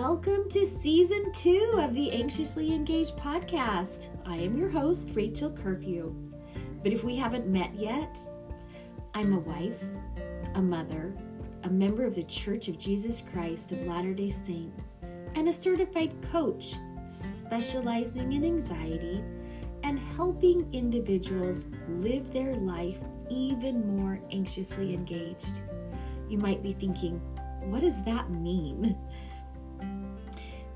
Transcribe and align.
Welcome 0.00 0.48
to 0.48 0.64
season 0.64 1.30
two 1.34 1.74
of 1.76 1.94
the 1.94 2.10
Anxiously 2.10 2.72
Engaged 2.72 3.18
podcast. 3.18 4.08
I 4.24 4.36
am 4.36 4.56
your 4.56 4.70
host, 4.70 5.10
Rachel 5.12 5.50
Curfew. 5.50 6.14
But 6.82 6.94
if 6.94 7.04
we 7.04 7.16
haven't 7.16 7.46
met 7.46 7.74
yet, 7.74 8.18
I'm 9.12 9.34
a 9.34 9.40
wife, 9.40 9.84
a 10.54 10.62
mother, 10.62 11.14
a 11.64 11.68
member 11.68 12.06
of 12.06 12.14
the 12.14 12.24
Church 12.24 12.68
of 12.68 12.78
Jesus 12.78 13.22
Christ 13.30 13.72
of 13.72 13.86
Latter 13.86 14.14
day 14.14 14.30
Saints, 14.30 14.88
and 15.34 15.48
a 15.48 15.52
certified 15.52 16.14
coach 16.32 16.76
specializing 17.10 18.32
in 18.32 18.42
anxiety 18.42 19.22
and 19.82 19.98
helping 19.98 20.66
individuals 20.72 21.66
live 21.98 22.32
their 22.32 22.54
life 22.54 22.96
even 23.28 23.98
more 23.98 24.18
anxiously 24.32 24.94
engaged. 24.94 25.60
You 26.26 26.38
might 26.38 26.62
be 26.62 26.72
thinking, 26.72 27.20
what 27.64 27.82
does 27.82 28.02
that 28.04 28.30
mean? 28.30 28.96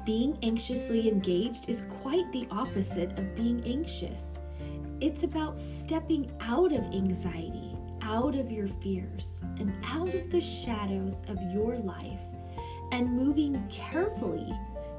Being 0.04 0.36
anxiously 0.42 1.08
engaged 1.08 1.70
is 1.70 1.84
quite 2.02 2.30
the 2.30 2.46
opposite 2.50 3.18
of 3.18 3.34
being 3.34 3.62
anxious. 3.64 4.38
It's 5.00 5.22
about 5.22 5.58
stepping 5.58 6.30
out 6.40 6.72
of 6.72 6.84
anxiety, 6.92 7.74
out 8.02 8.34
of 8.34 8.52
your 8.52 8.68
fears, 8.68 9.40
and 9.58 9.72
out 9.82 10.12
of 10.14 10.30
the 10.30 10.42
shadows 10.42 11.22
of 11.28 11.38
your 11.50 11.78
life, 11.78 12.20
and 12.92 13.16
moving 13.16 13.66
carefully 13.70 14.52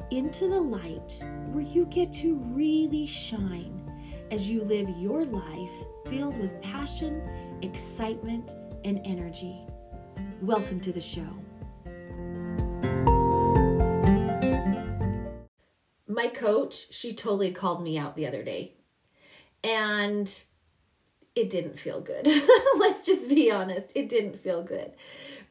into 0.09 0.47
the 0.47 0.59
light 0.59 1.19
where 1.51 1.63
you 1.63 1.85
get 1.85 2.11
to 2.13 2.37
really 2.55 3.05
shine 3.05 3.83
as 4.31 4.49
you 4.49 4.63
live 4.63 4.89
your 4.97 5.23
life 5.23 5.73
filled 6.07 6.35
with 6.39 6.59
passion, 6.63 7.21
excitement, 7.61 8.53
and 8.83 8.99
energy. 9.05 9.67
Welcome 10.41 10.79
to 10.79 10.91
the 10.91 10.99
show. 10.99 11.44
My 16.25 16.33
coach, 16.33 16.91
she 16.93 17.13
totally 17.13 17.51
called 17.51 17.83
me 17.83 17.97
out 17.97 18.15
the 18.15 18.27
other 18.27 18.43
day. 18.43 18.73
And 19.63 20.31
it 21.35 21.49
didn't 21.49 21.77
feel 21.77 22.01
good. 22.01 22.27
Let's 22.77 23.05
just 23.05 23.29
be 23.29 23.51
honest. 23.51 23.91
It 23.95 24.09
didn't 24.09 24.39
feel 24.39 24.63
good. 24.63 24.93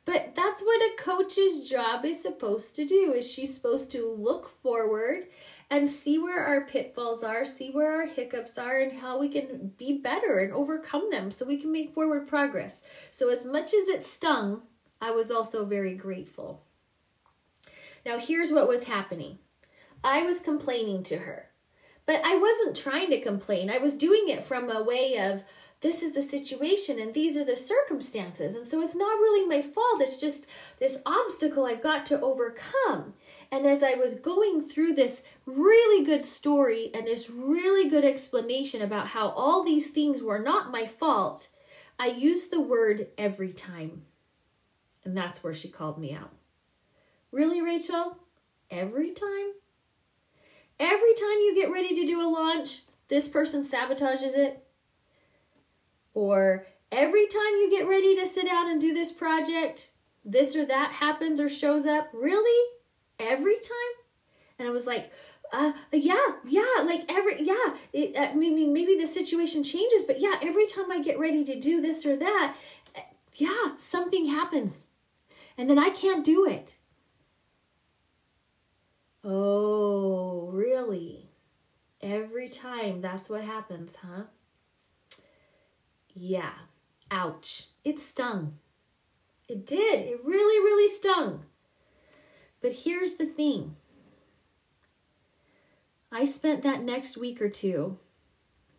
But 0.05 0.35
that's 0.35 0.63
what 0.63 0.83
a 0.83 1.03
coach's 1.03 1.69
job 1.69 2.05
is 2.05 2.21
supposed 2.21 2.77
to 2.77 2.85
do. 2.85 3.13
Is 3.13 3.31
she's 3.31 3.55
supposed 3.55 3.91
to 3.93 4.15
look 4.19 4.49
forward 4.49 5.27
and 5.71 5.89
see 5.89 6.19
where 6.19 6.45
our 6.45 6.67
pitfalls 6.67 7.25
are, 7.25 7.45
see 7.45 7.71
where 7.71 7.93
our 7.93 8.07
hiccups 8.07 8.59
are 8.59 8.81
and 8.81 9.01
how 9.01 9.19
we 9.19 9.29
can 9.29 9.73
be 9.79 9.99
better 9.99 10.39
and 10.39 10.53
overcome 10.53 11.11
them 11.11 11.31
so 11.31 11.47
we 11.47 11.57
can 11.57 11.73
make 11.73 11.95
forward 11.95 12.29
progress. 12.29 12.83
So 13.11 13.31
as 13.31 13.45
much 13.45 13.73
as 13.75 13.89
it 13.89 14.03
stung, 14.03 14.63
I 15.01 15.11
was 15.11 15.31
also 15.31 15.65
very 15.65 15.95
grateful. 15.95 16.63
Now 18.05 18.19
here's 18.19 18.53
what 18.53 18.69
was 18.69 18.85
happening. 18.85 19.39
I 20.05 20.23
was 20.23 20.41
complaining 20.41 21.03
to 21.05 21.19
her. 21.19 21.51
But 22.07 22.21
I 22.25 22.37
wasn't 22.37 22.77
trying 22.77 23.11
to 23.11 23.21
complain. 23.21 23.71
I 23.71 23.79
was 23.79 23.97
doing 23.97 24.29
it 24.29 24.45
from 24.45 24.71
a 24.71 24.83
way 24.83 25.17
of, 25.19 25.43
this 25.81 26.03
is 26.03 26.13
the 26.13 26.23
situation 26.23 26.99
and 26.99 27.13
these 27.13 27.37
are 27.37 27.45
the 27.45 27.57
circumstances. 27.57 28.55
And 28.55 28.65
so 28.65 28.81
it's 28.81 28.95
not 28.95 29.19
really 29.19 29.49
my 29.49 29.63
fault. 29.63 30.01
It's 30.01 30.21
just 30.21 30.47
this 30.79 31.01
obstacle 31.05 31.65
I've 31.65 31.83
got 31.83 32.07
to 32.07 32.21
overcome. 32.21 33.15
And 33.51 33.67
as 33.67 33.83
I 33.83 33.95
was 33.95 34.15
going 34.15 34.61
through 34.61 34.95
this 34.95 35.23
really 35.47 36.05
good 36.05 36.23
story 36.23 36.91
and 36.95 37.07
this 37.07 37.31
really 37.31 37.89
good 37.89 38.05
explanation 38.05 38.83
about 38.83 39.09
how 39.09 39.31
all 39.31 39.65
these 39.65 39.91
things 39.91 40.23
were 40.23 40.39
not 40.39 40.71
my 40.71 40.87
fault, 40.87 41.49
I 41.99 42.09
used 42.09 42.51
the 42.51 42.61
word 42.61 43.09
every 43.17 43.53
time. 43.53 44.03
And 45.05 45.17
that's 45.17 45.43
where 45.43 45.55
she 45.55 45.69
called 45.69 45.99
me 45.99 46.13
out. 46.13 46.33
Really, 47.31 47.61
Rachel? 47.61 48.19
Every 48.71 49.11
time? 49.11 49.53
Every 50.79 51.15
time 51.15 51.39
you 51.41 51.55
get 51.55 51.71
ready 51.71 51.95
to 51.95 52.07
do 52.07 52.21
a 52.21 52.29
launch, 52.29 52.83
this 53.09 53.29
person 53.29 53.63
sabotages 53.63 54.37
it. 54.37 54.67
Or 56.15 56.67
every 56.91 57.27
time 57.27 57.57
you 57.59 57.71
get 57.71 57.89
ready 57.89 58.17
to 58.17 58.27
sit 58.27 58.47
down 58.47 58.69
and 58.69 58.81
do 58.81 58.93
this 58.95 59.13
project, 59.13 59.93
this 60.25 60.57
or 60.57 60.65
that 60.65 60.93
happens 60.93 61.39
or 61.39 61.49
shows 61.49 61.87
up. 61.87 62.09
Really? 62.13 62.71
Every 63.19 63.57
time? 63.57 63.95
And 64.59 64.67
I 64.67 64.71
was 64.71 64.87
like, 64.87 65.13
uh, 65.53 65.73
yeah, 65.93 66.33
yeah, 66.45 66.83
like 66.85 67.11
every, 67.11 67.43
yeah, 67.43 67.77
it, 67.93 68.19
I 68.19 68.35
mean, 68.35 68.73
maybe 68.73 68.97
the 68.97 69.07
situation 69.07 69.63
changes, 69.63 70.03
but 70.03 70.21
yeah, 70.21 70.35
every 70.43 70.67
time 70.67 70.91
I 70.91 71.01
get 71.01 71.19
ready 71.19 71.45
to 71.45 71.61
do 71.61 71.81
this 71.81 72.05
or 72.05 72.17
that, 72.17 72.57
yeah, 73.35 73.77
something 73.77 74.27
happens. 74.27 74.87
And 75.57 75.71
then 75.71 75.79
I 75.79 75.91
can't 75.91 76.25
do 76.25 76.47
it. 76.47 76.77
Oh, 79.25 80.51
really? 80.53 81.31
Every 82.03 82.49
time 82.49 83.01
that's 83.01 83.31
what 83.31 83.43
happens, 83.43 83.97
huh? 83.97 84.25
Yeah. 86.13 86.53
Ouch. 87.11 87.69
It 87.85 87.99
stung. 87.99 88.59
It 89.49 89.67
did. 89.67 90.07
It 90.07 90.25
really, 90.25 90.63
really 90.63 90.93
stung. 90.93 91.45
But 92.61 92.73
here's 92.73 93.15
the 93.15 93.27
thing 93.27 93.77
I 96.13 96.25
spent 96.25 96.63
that 96.63 96.83
next 96.83 97.17
week 97.17 97.41
or 97.41 97.49
two 97.49 97.99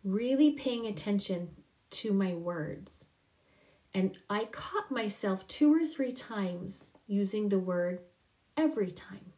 really 0.04 0.52
paying 0.52 0.86
attention 0.86 1.50
to 1.90 2.12
my 2.12 2.32
words. 2.32 3.06
And 3.92 4.16
I 4.30 4.44
caught 4.44 4.90
myself 4.90 5.46
two 5.48 5.74
or 5.74 5.86
three 5.86 6.12
times 6.12 6.92
using 7.06 7.48
the 7.48 7.58
word 7.58 8.00
every 8.56 8.92
time. 8.92 9.32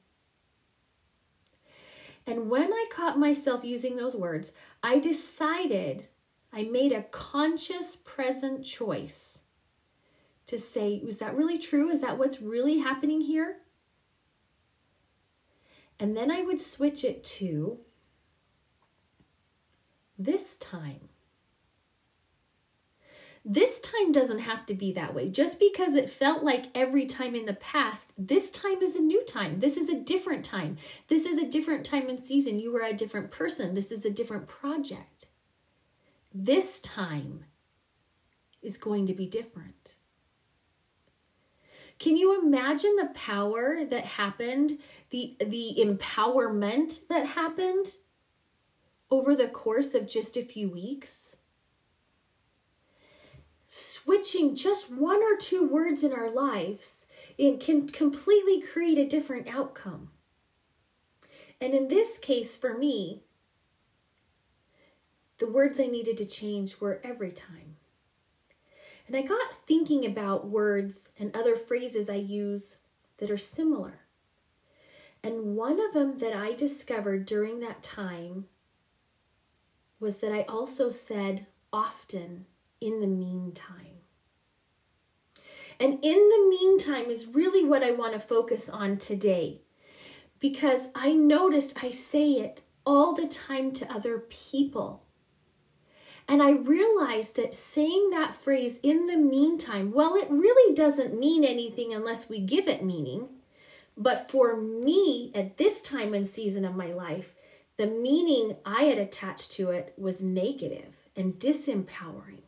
And 2.28 2.50
when 2.50 2.70
I 2.74 2.84
caught 2.92 3.18
myself 3.18 3.64
using 3.64 3.96
those 3.96 4.14
words, 4.14 4.52
I 4.82 4.98
decided, 4.98 6.08
I 6.52 6.64
made 6.64 6.92
a 6.92 7.04
conscious 7.04 7.96
present 7.96 8.66
choice 8.66 9.38
to 10.44 10.58
say, 10.58 10.96
is 10.96 11.20
that 11.20 11.34
really 11.34 11.56
true? 11.56 11.88
Is 11.88 12.02
that 12.02 12.18
what's 12.18 12.42
really 12.42 12.80
happening 12.80 13.22
here? 13.22 13.60
And 15.98 16.14
then 16.14 16.30
I 16.30 16.42
would 16.42 16.60
switch 16.60 17.02
it 17.02 17.24
to 17.24 17.78
this 20.18 20.58
time. 20.58 21.08
This 23.50 23.80
time 23.80 24.12
doesn't 24.12 24.40
have 24.40 24.66
to 24.66 24.74
be 24.74 24.92
that 24.92 25.14
way. 25.14 25.30
Just 25.30 25.58
because 25.58 25.94
it 25.94 26.10
felt 26.10 26.42
like 26.42 26.66
every 26.74 27.06
time 27.06 27.34
in 27.34 27.46
the 27.46 27.54
past, 27.54 28.12
this 28.18 28.50
time 28.50 28.82
is 28.82 28.94
a 28.94 29.00
new 29.00 29.24
time. 29.24 29.60
This 29.60 29.78
is 29.78 29.88
a 29.88 29.98
different 29.98 30.44
time. 30.44 30.76
This 31.08 31.24
is 31.24 31.38
a 31.38 31.48
different 31.48 31.86
time 31.86 32.10
and 32.10 32.20
season. 32.20 32.60
You 32.60 32.76
are 32.76 32.84
a 32.84 32.92
different 32.92 33.30
person. 33.30 33.74
This 33.74 33.90
is 33.90 34.04
a 34.04 34.10
different 34.10 34.48
project. 34.48 35.28
This 36.34 36.78
time 36.80 37.46
is 38.60 38.76
going 38.76 39.06
to 39.06 39.14
be 39.14 39.24
different. 39.24 39.94
Can 41.98 42.18
you 42.18 42.38
imagine 42.42 42.96
the 42.96 43.12
power 43.14 43.82
that 43.82 44.04
happened, 44.04 44.78
the, 45.08 45.38
the 45.40 45.74
empowerment 45.78 47.08
that 47.08 47.24
happened 47.24 47.96
over 49.10 49.34
the 49.34 49.48
course 49.48 49.94
of 49.94 50.06
just 50.06 50.36
a 50.36 50.42
few 50.42 50.68
weeks? 50.68 51.37
Switching 53.68 54.56
just 54.56 54.90
one 54.90 55.22
or 55.22 55.36
two 55.36 55.68
words 55.68 56.02
in 56.02 56.12
our 56.12 56.30
lives 56.30 57.04
it 57.36 57.60
can 57.60 57.86
completely 57.88 58.60
create 58.60 58.98
a 58.98 59.06
different 59.06 59.46
outcome. 59.54 60.10
And 61.60 61.74
in 61.74 61.88
this 61.88 62.18
case, 62.18 62.56
for 62.56 62.76
me, 62.76 63.24
the 65.38 65.46
words 65.46 65.78
I 65.78 65.86
needed 65.86 66.16
to 66.18 66.24
change 66.24 66.80
were 66.80 67.00
every 67.04 67.30
time. 67.30 67.76
And 69.06 69.16
I 69.16 69.22
got 69.22 69.66
thinking 69.66 70.04
about 70.04 70.48
words 70.48 71.10
and 71.18 71.34
other 71.34 71.56
phrases 71.56 72.08
I 72.08 72.16
use 72.16 72.78
that 73.18 73.30
are 73.30 73.36
similar. 73.36 74.00
And 75.22 75.56
one 75.56 75.80
of 75.80 75.92
them 75.92 76.18
that 76.18 76.34
I 76.34 76.52
discovered 76.52 77.24
during 77.24 77.60
that 77.60 77.82
time 77.82 78.46
was 80.00 80.18
that 80.18 80.32
I 80.32 80.42
also 80.42 80.90
said 80.90 81.46
often 81.72 82.46
in 82.80 83.00
the 83.00 83.06
meantime. 83.06 83.98
And 85.80 85.98
in 86.02 86.28
the 86.28 86.46
meantime 86.48 87.10
is 87.10 87.26
really 87.26 87.64
what 87.64 87.84
I 87.84 87.92
want 87.92 88.14
to 88.14 88.20
focus 88.20 88.68
on 88.68 88.96
today 88.98 89.60
because 90.40 90.88
I 90.94 91.12
noticed 91.12 91.82
I 91.82 91.90
say 91.90 92.32
it 92.32 92.62
all 92.84 93.14
the 93.14 93.26
time 93.26 93.72
to 93.72 93.92
other 93.92 94.18
people. 94.18 95.04
And 96.26 96.42
I 96.42 96.50
realized 96.50 97.36
that 97.36 97.54
saying 97.54 98.10
that 98.10 98.36
phrase 98.36 98.78
in 98.82 99.06
the 99.06 99.16
meantime, 99.16 99.92
well, 99.92 100.14
it 100.14 100.28
really 100.30 100.74
doesn't 100.74 101.18
mean 101.18 101.44
anything 101.44 101.94
unless 101.94 102.28
we 102.28 102.40
give 102.40 102.68
it 102.68 102.84
meaning. 102.84 103.28
But 103.96 104.30
for 104.30 104.56
me, 104.56 105.32
at 105.34 105.56
this 105.56 105.80
time 105.80 106.12
and 106.12 106.26
season 106.26 106.64
of 106.64 106.76
my 106.76 106.92
life, 106.92 107.34
the 107.78 107.86
meaning 107.86 108.56
I 108.64 108.82
had 108.84 108.98
attached 108.98 109.52
to 109.52 109.70
it 109.70 109.94
was 109.96 110.22
negative 110.22 110.96
and 111.16 111.34
disempowering. 111.34 112.42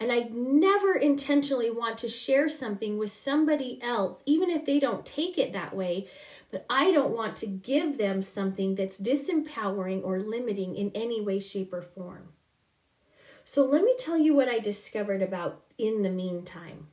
And 0.00 0.10
I 0.10 0.30
never 0.32 0.94
intentionally 0.94 1.70
want 1.70 1.98
to 1.98 2.08
share 2.08 2.48
something 2.48 2.96
with 2.96 3.10
somebody 3.10 3.78
else, 3.82 4.22
even 4.24 4.48
if 4.48 4.64
they 4.64 4.80
don't 4.80 5.04
take 5.04 5.36
it 5.36 5.52
that 5.52 5.76
way. 5.76 6.08
But 6.50 6.64
I 6.70 6.90
don't 6.90 7.14
want 7.14 7.36
to 7.36 7.46
give 7.46 7.98
them 7.98 8.22
something 8.22 8.74
that's 8.74 8.98
disempowering 8.98 10.02
or 10.02 10.18
limiting 10.18 10.74
in 10.74 10.90
any 10.94 11.20
way, 11.20 11.38
shape, 11.38 11.72
or 11.74 11.82
form. 11.82 12.30
So 13.44 13.64
let 13.64 13.84
me 13.84 13.94
tell 13.98 14.16
you 14.16 14.34
what 14.34 14.48
I 14.48 14.58
discovered 14.58 15.20
about 15.20 15.62
in 15.76 16.02
the 16.02 16.10
meantime. 16.10 16.86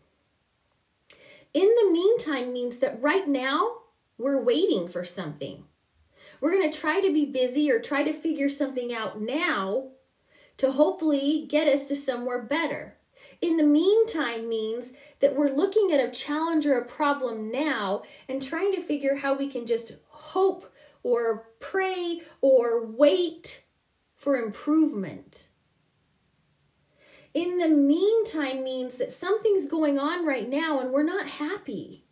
In 1.53 1.73
the 1.81 1.89
meantime 1.91 2.51
means 2.51 2.79
that 2.79 3.01
right 3.01 3.27
now 3.27 3.77
we're 4.17 4.43
waiting 4.43 4.87
for 4.89 5.05
something. 5.05 5.63
We're 6.41 6.51
going 6.51 6.69
to 6.69 6.77
try 6.77 6.99
to 6.99 7.13
be 7.13 7.25
busy 7.25 7.71
or 7.71 7.79
try 7.79 8.03
to 8.03 8.13
figure 8.13 8.49
something 8.49 8.93
out 8.93 9.21
now 9.21 9.91
to 10.57 10.71
hopefully 10.73 11.45
get 11.49 11.67
us 11.67 11.85
to 11.85 11.95
somewhere 11.95 12.41
better. 12.41 12.96
In 13.41 13.57
the 13.57 13.63
meantime 13.63 14.49
means 14.49 14.93
that 15.19 15.35
we're 15.35 15.49
looking 15.49 15.91
at 15.91 16.05
a 16.05 16.11
challenge 16.11 16.65
or 16.65 16.77
a 16.77 16.85
problem 16.85 17.51
now 17.51 18.03
and 18.27 18.41
trying 18.41 18.71
to 18.73 18.81
figure 18.81 19.15
how 19.15 19.35
we 19.35 19.47
can 19.47 19.67
just 19.67 19.93
hope 20.07 20.73
or 21.03 21.49
pray 21.59 22.21
or 22.41 22.85
wait 22.85 23.63
for 24.15 24.37
improvement. 24.37 25.49
In 27.33 27.59
the 27.59 27.69
meantime 27.69 28.63
means 28.63 28.97
that 28.97 29.11
something's 29.11 29.67
going 29.67 29.99
on 29.99 30.25
right 30.25 30.49
now 30.49 30.79
and 30.79 30.91
we're 30.91 31.03
not 31.03 31.27
happy 31.27 32.05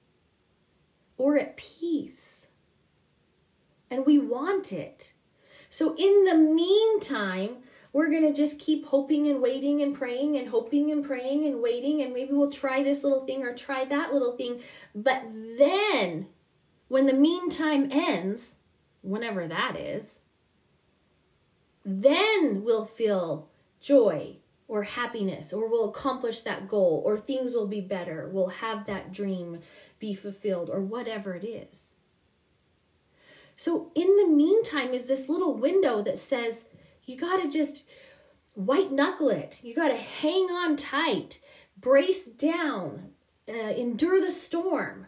or 1.18 1.38
at 1.40 1.58
peace. 1.58 2.48
And 3.90 4.06
we 4.06 4.20
want 4.20 4.72
it. 4.72 5.14
So, 5.70 5.96
in 5.98 6.26
the 6.26 6.36
meantime, 6.36 7.58
we're 7.96 8.12
going 8.12 8.28
to 8.28 8.34
just 8.34 8.60
keep 8.60 8.86
hoping 8.88 9.30
and 9.30 9.42
waiting 9.42 9.82
and 9.82 9.96
praying 9.96 10.36
and 10.36 10.50
hoping 10.50 10.92
and 10.92 11.02
praying 11.02 11.46
and 11.46 11.62
waiting 11.62 12.02
and 12.02 12.14
maybe 12.14 12.34
we'll 12.34 12.50
try 12.50 12.84
this 12.84 13.06
little 13.06 13.26
thing 13.26 13.42
or 13.42 13.54
try 13.54 13.86
that 13.86 14.12
little 14.12 14.36
thing. 14.36 14.60
But 14.94 15.24
then 15.58 16.28
when 16.90 17.06
the 17.06 17.14
meantime 17.14 17.88
ends, 17.90 18.58
whenever 19.02 19.48
that 19.48 19.78
is, 19.78 20.20
then 21.86 22.66
we'll 22.66 22.86
feel 22.86 23.48
joy 23.80 24.40
or 24.68 24.84
happiness 24.84 25.54
or 25.54 25.70
we'll 25.70 25.88
accomplish 25.88 26.42
that 26.42 26.68
goal 26.68 27.02
or 27.06 27.18
things 27.18 27.54
will 27.54 27.66
be 27.66 27.80
better. 27.80 28.30
We'll 28.30 28.50
have 28.50 28.88
that 28.88 29.14
dream 29.14 29.60
be 30.00 30.14
fulfilled 30.14 30.70
or 30.70 30.82
whatever 30.82 31.34
it 31.34 31.46
is. 31.46 31.96
So, 33.56 33.94
in 33.96 34.18
the 34.18 34.28
meantime, 34.28 34.94
is 34.94 35.08
this 35.08 35.30
little 35.30 35.56
window 35.56 36.02
that 36.02 36.18
says, 36.18 36.66
you 37.06 37.18
got 37.18 37.42
to 37.42 37.50
just 37.50 37.84
white 38.54 38.92
knuckle 38.92 39.30
it. 39.30 39.64
You 39.64 39.76
got 39.76 39.90
to 39.90 39.98
hang 39.98 40.46
on 40.46 40.76
tight, 40.76 41.40
brace 41.78 42.26
down, 42.26 43.12
uh, 43.48 43.54
endure 43.54 44.20
the 44.20 44.32
storm. 44.32 45.08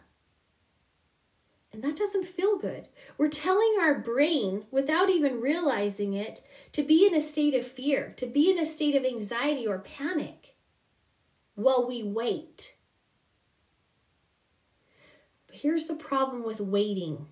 And 1.72 1.82
that 1.82 1.96
doesn't 1.96 2.26
feel 2.26 2.58
good. 2.58 2.88
We're 3.18 3.28
telling 3.28 3.76
our 3.80 3.94
brain, 3.98 4.64
without 4.70 5.10
even 5.10 5.40
realizing 5.40 6.14
it, 6.14 6.42
to 6.72 6.82
be 6.82 7.06
in 7.06 7.14
a 7.14 7.20
state 7.20 7.54
of 7.54 7.66
fear, 7.66 8.14
to 8.16 8.26
be 8.26 8.50
in 8.50 8.58
a 8.58 8.64
state 8.64 8.94
of 8.94 9.04
anxiety 9.04 9.66
or 9.66 9.78
panic 9.78 10.56
while 11.54 11.86
we 11.86 12.02
wait. 12.02 12.76
But 15.46 15.56
here's 15.56 15.86
the 15.86 15.94
problem 15.94 16.42
with 16.42 16.60
waiting 16.60 17.26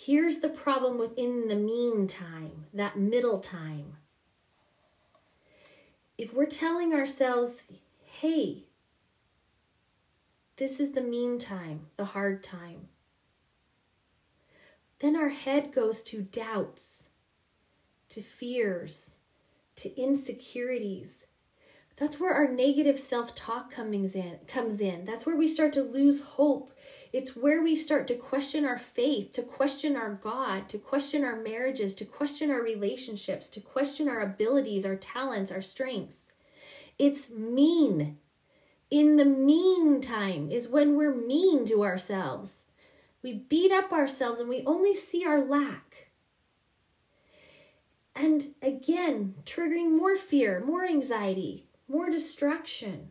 Here's 0.00 0.38
the 0.38 0.48
problem 0.48 0.96
within 0.96 1.48
the 1.48 1.56
meantime, 1.56 2.66
that 2.72 2.96
middle 2.96 3.40
time. 3.40 3.96
If 6.16 6.32
we're 6.32 6.46
telling 6.46 6.94
ourselves, 6.94 7.66
hey, 8.04 8.68
this 10.56 10.78
is 10.78 10.92
the 10.92 11.00
meantime, 11.00 11.86
the 11.96 12.04
hard 12.04 12.44
time, 12.44 12.90
then 15.00 15.16
our 15.16 15.30
head 15.30 15.72
goes 15.72 16.00
to 16.02 16.22
doubts, 16.22 17.08
to 18.10 18.22
fears, 18.22 19.16
to 19.74 20.00
insecurities. 20.00 21.26
That's 21.96 22.20
where 22.20 22.34
our 22.34 22.46
negative 22.46 23.00
self-talk 23.00 23.72
comes 23.72 24.14
in, 24.14 24.38
comes 24.46 24.80
in. 24.80 25.06
That's 25.06 25.26
where 25.26 25.36
we 25.36 25.48
start 25.48 25.72
to 25.72 25.82
lose 25.82 26.22
hope 26.22 26.72
it's 27.12 27.36
where 27.36 27.62
we 27.62 27.74
start 27.74 28.06
to 28.08 28.14
question 28.14 28.64
our 28.64 28.78
faith, 28.78 29.32
to 29.32 29.42
question 29.42 29.96
our 29.96 30.14
God, 30.14 30.68
to 30.68 30.78
question 30.78 31.24
our 31.24 31.36
marriages, 31.36 31.94
to 31.96 32.04
question 32.04 32.50
our 32.50 32.62
relationships, 32.62 33.48
to 33.48 33.60
question 33.60 34.08
our 34.08 34.20
abilities, 34.20 34.84
our 34.84 34.96
talents, 34.96 35.50
our 35.50 35.62
strengths. 35.62 36.32
It's 36.98 37.30
mean. 37.30 38.18
In 38.90 39.16
the 39.16 39.24
meantime 39.24 40.50
is 40.50 40.68
when 40.68 40.96
we're 40.96 41.14
mean 41.14 41.66
to 41.66 41.84
ourselves. 41.84 42.66
We 43.22 43.32
beat 43.34 43.72
up 43.72 43.92
ourselves 43.92 44.40
and 44.40 44.48
we 44.48 44.62
only 44.64 44.94
see 44.94 45.26
our 45.26 45.44
lack. 45.44 46.08
And 48.14 48.54
again, 48.60 49.34
triggering 49.44 49.96
more 49.96 50.16
fear, 50.16 50.62
more 50.64 50.84
anxiety, 50.84 51.66
more 51.86 52.10
distraction. 52.10 53.10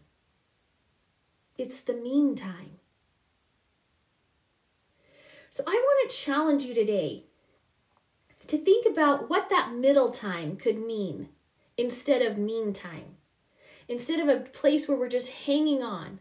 It's 1.57 1.79
the 1.79 1.93
meantime. 1.93 2.79
So 5.49 5.63
I 5.65 5.71
want 5.71 6.09
to 6.09 6.17
challenge 6.17 6.63
you 6.63 6.73
today 6.73 7.23
to 8.47 8.57
think 8.57 8.85
about 8.85 9.29
what 9.29 9.49
that 9.49 9.73
middle 9.73 10.09
time 10.09 10.55
could 10.55 10.77
mean 10.77 11.29
instead 11.77 12.21
of 12.21 12.37
meantime, 12.37 13.17
instead 13.87 14.19
of 14.19 14.29
a 14.29 14.41
place 14.41 14.87
where 14.87 14.97
we're 14.97 15.09
just 15.09 15.31
hanging 15.31 15.83
on. 15.83 16.19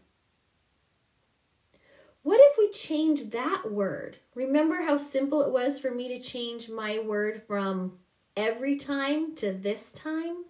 What 2.23 2.39
if 2.41 2.57
we 2.57 2.69
change 2.69 3.29
that 3.29 3.71
word? 3.71 4.17
Remember 4.35 4.81
how 4.81 4.97
simple 4.97 5.41
it 5.41 5.51
was 5.51 5.79
for 5.79 5.91
me 5.91 6.09
to 6.09 6.19
change 6.19 6.69
my 6.69 6.99
word 6.99 7.41
from 7.47 7.99
every 8.35 8.75
time 8.75 9.33
to 9.35 9.53
this 9.53 9.91
time? 9.93 10.43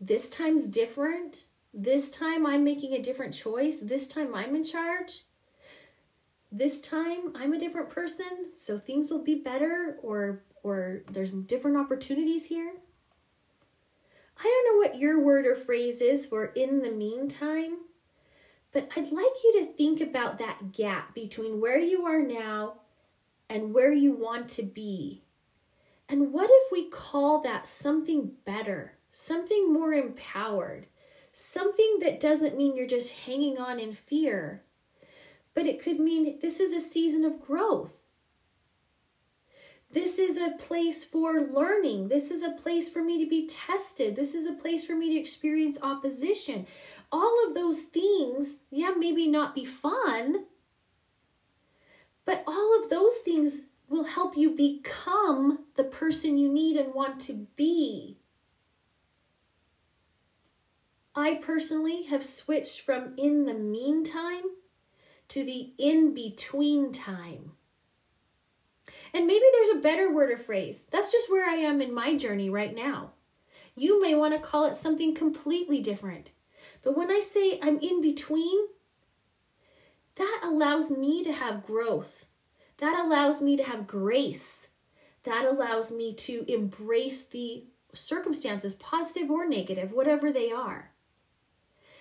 This 0.00 0.28
time's 0.28 0.66
different. 0.66 1.46
This 1.74 2.08
time 2.08 2.46
I'm 2.46 2.62
making 2.62 2.92
a 2.92 3.02
different 3.02 3.34
choice. 3.34 3.80
This 3.80 4.06
time 4.06 4.32
I'm 4.34 4.54
in 4.54 4.62
charge 4.62 5.22
this 6.50 6.80
time 6.80 7.32
I'm 7.34 7.52
a 7.52 7.58
different 7.58 7.90
person, 7.90 8.52
so 8.54 8.78
things 8.78 9.10
will 9.10 9.22
be 9.22 9.36
better 9.36 9.98
or 10.02 10.42
or 10.62 11.02
there's 11.10 11.30
different 11.30 11.76
opportunities 11.76 12.46
here. 12.46 12.72
I 14.38 14.42
don't 14.42 14.66
know 14.66 14.88
what 14.88 14.98
your 14.98 15.20
word 15.20 15.46
or 15.46 15.54
phrase 15.54 16.00
is 16.00 16.26
for 16.26 16.46
in 16.46 16.82
the 16.82 16.90
meantime, 16.90 17.78
but 18.72 18.88
I'd 18.96 19.10
like 19.10 19.32
you 19.44 19.60
to 19.60 19.72
think 19.72 20.00
about 20.00 20.38
that 20.38 20.72
gap 20.72 21.14
between 21.14 21.60
where 21.60 21.78
you 21.78 22.06
are 22.06 22.22
now 22.22 22.80
and 23.48 23.74
where 23.74 23.92
you 23.92 24.12
want 24.12 24.48
to 24.50 24.62
be. 24.62 25.24
And 26.08 26.32
what 26.32 26.50
if 26.50 26.72
we 26.72 26.88
call 26.88 27.42
that 27.42 27.66
something 27.66 28.32
better, 28.44 28.98
something 29.12 29.72
more 29.72 29.92
empowered, 29.92 30.86
something 31.32 31.98
that 32.00 32.20
doesn't 32.20 32.56
mean 32.56 32.76
you're 32.76 32.86
just 32.86 33.20
hanging 33.20 33.58
on 33.58 33.78
in 33.78 33.92
fear, 33.92 34.62
but 35.58 35.66
it 35.66 35.82
could 35.82 35.98
mean 35.98 36.38
this 36.40 36.60
is 36.60 36.72
a 36.72 36.78
season 36.80 37.24
of 37.24 37.40
growth. 37.40 38.06
This 39.90 40.16
is 40.16 40.36
a 40.36 40.52
place 40.56 41.04
for 41.04 41.40
learning. 41.40 42.06
This 42.06 42.30
is 42.30 42.44
a 42.44 42.52
place 42.52 42.88
for 42.88 43.02
me 43.02 43.18
to 43.24 43.28
be 43.28 43.48
tested. 43.48 44.14
This 44.14 44.36
is 44.36 44.46
a 44.46 44.52
place 44.52 44.86
for 44.86 44.94
me 44.94 45.12
to 45.12 45.20
experience 45.20 45.76
opposition. 45.82 46.68
All 47.10 47.44
of 47.44 47.54
those 47.54 47.80
things, 47.80 48.58
yeah, 48.70 48.92
maybe 48.96 49.26
not 49.26 49.56
be 49.56 49.64
fun, 49.64 50.44
but 52.24 52.44
all 52.46 52.80
of 52.80 52.88
those 52.88 53.16
things 53.24 53.62
will 53.88 54.04
help 54.04 54.36
you 54.36 54.54
become 54.54 55.64
the 55.74 55.82
person 55.82 56.38
you 56.38 56.48
need 56.48 56.76
and 56.76 56.94
want 56.94 57.20
to 57.22 57.48
be. 57.56 58.20
I 61.16 61.34
personally 61.34 62.04
have 62.04 62.24
switched 62.24 62.82
from 62.82 63.14
in 63.18 63.46
the 63.46 63.54
meantime 63.54 64.44
to 65.28 65.44
the 65.44 65.72
in 65.78 66.14
between 66.14 66.92
time. 66.92 67.52
And 69.12 69.26
maybe 69.26 69.44
there's 69.52 69.76
a 69.76 69.80
better 69.80 70.12
word 70.12 70.30
or 70.30 70.38
phrase. 70.38 70.86
That's 70.90 71.12
just 71.12 71.30
where 71.30 71.48
I 71.48 71.54
am 71.54 71.80
in 71.80 71.94
my 71.94 72.16
journey 72.16 72.48
right 72.50 72.74
now. 72.74 73.12
You 73.76 74.02
may 74.02 74.14
want 74.14 74.34
to 74.34 74.40
call 74.40 74.64
it 74.64 74.74
something 74.74 75.14
completely 75.14 75.80
different. 75.80 76.32
But 76.82 76.96
when 76.96 77.10
I 77.10 77.20
say 77.20 77.58
I'm 77.62 77.78
in 77.78 78.00
between, 78.00 78.68
that 80.16 80.40
allows 80.42 80.90
me 80.90 81.22
to 81.24 81.32
have 81.32 81.64
growth. 81.64 82.26
That 82.78 82.98
allows 82.98 83.40
me 83.40 83.56
to 83.56 83.62
have 83.62 83.86
grace. 83.86 84.68
That 85.24 85.44
allows 85.44 85.90
me 85.92 86.14
to 86.14 86.44
embrace 86.52 87.24
the 87.24 87.64
circumstances, 87.92 88.74
positive 88.74 89.30
or 89.30 89.48
negative, 89.48 89.92
whatever 89.92 90.32
they 90.32 90.50
are. 90.50 90.92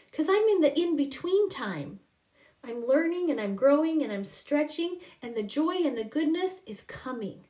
Because 0.10 0.30
I'm 0.30 0.48
in 0.48 0.62
the 0.62 0.80
in 0.80 0.96
between 0.96 1.50
time. 1.50 2.00
I'm 2.68 2.86
learning 2.86 3.32
and 3.32 3.40
I'm 3.40 3.56
growing 3.56 4.04
and 4.04 4.12
I'm 4.12 4.26
stretching, 4.26 5.00
and 5.22 5.36
the 5.36 5.44
joy 5.44 5.76
and 5.86 5.98
the 5.98 6.04
goodness 6.04 6.62
is 6.68 6.82
coming. 6.82 7.46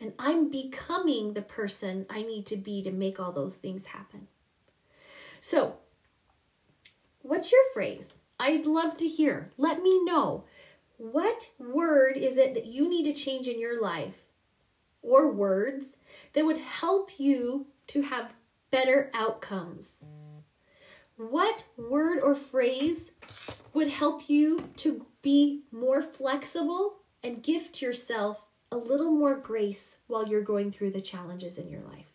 And 0.00 0.14
I'm 0.18 0.50
becoming 0.50 1.34
the 1.34 1.42
person 1.42 2.06
I 2.08 2.22
need 2.22 2.46
to 2.46 2.56
be 2.56 2.82
to 2.82 2.90
make 2.90 3.20
all 3.20 3.32
those 3.32 3.56
things 3.56 3.86
happen. 3.86 4.28
So, 5.42 5.76
what's 7.20 7.52
your 7.52 7.62
phrase? 7.74 8.14
I'd 8.40 8.64
love 8.64 8.96
to 8.98 9.08
hear. 9.08 9.50
Let 9.58 9.82
me 9.82 10.02
know. 10.04 10.44
What 10.96 11.50
word 11.58 12.16
is 12.16 12.38
it 12.38 12.54
that 12.54 12.66
you 12.66 12.88
need 12.88 13.04
to 13.04 13.12
change 13.12 13.46
in 13.46 13.60
your 13.60 13.80
life 13.80 14.22
or 15.02 15.30
words 15.30 15.96
that 16.32 16.46
would 16.46 16.58
help 16.58 17.18
you 17.18 17.66
to 17.88 18.02
have 18.02 18.32
better 18.70 19.10
outcomes? 19.12 20.02
What 21.16 21.66
word 21.76 22.20
or 22.20 22.34
phrase 22.34 23.12
would 23.72 23.88
help 23.88 24.28
you 24.28 24.70
to 24.78 25.06
be 25.22 25.62
more 25.70 26.02
flexible 26.02 26.96
and 27.22 27.42
gift 27.42 27.80
yourself 27.80 28.50
a 28.72 28.76
little 28.76 29.12
more 29.12 29.36
grace 29.36 29.98
while 30.08 30.26
you're 30.26 30.42
going 30.42 30.72
through 30.72 30.90
the 30.90 31.00
challenges 31.00 31.56
in 31.56 31.68
your 31.68 31.82
life? 31.82 32.12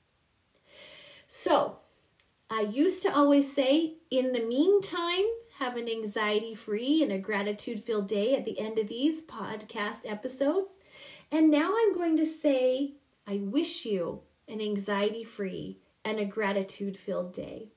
So, 1.27 1.77
I 2.49 2.61
used 2.61 3.01
to 3.03 3.15
always 3.15 3.53
say, 3.53 3.93
in 4.09 4.33
the 4.33 4.43
meantime, 4.43 5.25
have 5.59 5.77
an 5.77 5.87
anxiety 5.87 6.53
free 6.53 7.01
and 7.03 7.11
a 7.11 7.19
gratitude 7.19 7.81
filled 7.81 8.07
day 8.07 8.35
at 8.35 8.43
the 8.43 8.59
end 8.59 8.79
of 8.79 8.89
these 8.89 9.21
podcast 9.21 10.01
episodes. 10.05 10.79
And 11.31 11.51
now 11.51 11.73
I'm 11.77 11.93
going 11.93 12.17
to 12.17 12.25
say, 12.25 12.95
I 13.27 13.35
wish 13.35 13.85
you 13.85 14.23
an 14.47 14.59
anxiety 14.59 15.23
free 15.23 15.77
and 16.03 16.19
a 16.19 16.25
gratitude 16.25 16.97
filled 16.97 17.33
day. 17.33 17.69